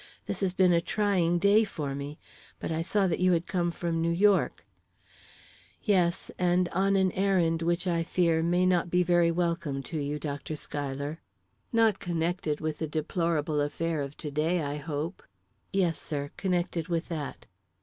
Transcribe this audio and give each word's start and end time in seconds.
This 0.25 0.39
has 0.39 0.51
been 0.51 0.73
a 0.73 0.81
trying 0.81 1.37
day 1.37 1.63
for 1.63 1.93
me. 1.93 2.17
But 2.59 2.71
I 2.71 2.81
saw 2.81 3.05
that 3.05 3.19
you 3.19 3.33
had 3.33 3.45
come 3.45 3.69
from 3.69 4.01
New 4.01 4.09
York." 4.09 4.65
"Yes, 5.83 6.31
and 6.39 6.67
on 6.69 6.95
an 6.95 7.11
errand 7.11 7.61
which, 7.61 7.85
I 7.85 8.01
fear, 8.01 8.41
may 8.41 8.65
not 8.65 8.89
be 8.89 9.03
very 9.03 9.29
welcome 9.29 9.83
to 9.83 9.99
you, 9.99 10.17
Dr. 10.17 10.55
Schuyler." 10.55 11.19
"Not 11.71 11.99
connected 11.99 12.59
with 12.61 12.79
the 12.79 12.87
deplorable 12.87 13.61
affair 13.61 14.01
of 14.01 14.17
to 14.17 14.31
day, 14.31 14.63
I 14.63 14.77
hope?" 14.77 15.21
"Yes, 15.71 16.01
sir; 16.01 16.31
connected 16.35 16.87
with 16.87 17.07
that." 17.09 17.45